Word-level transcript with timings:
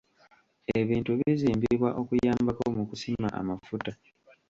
Ebintu 0.79 1.09
bizimbibwa 1.19 1.89
okuyambako 2.01 2.63
mu 2.75 2.83
kusima 2.89 3.27
amafuta. 3.39 3.91